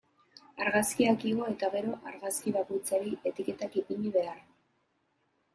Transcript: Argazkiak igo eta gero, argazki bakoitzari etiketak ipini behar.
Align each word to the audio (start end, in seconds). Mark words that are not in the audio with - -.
Argazkiak 0.63 1.25
igo 1.31 1.49
eta 1.51 1.69
gero, 1.75 1.93
argazki 2.13 2.53
bakoitzari 2.57 3.15
etiketak 3.33 3.81
ipini 3.83 4.15
behar. 4.17 4.45